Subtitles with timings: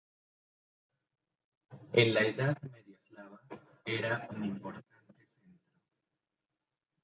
[1.93, 3.39] En la Edad Media Eslava
[3.85, 5.69] era un importante centro.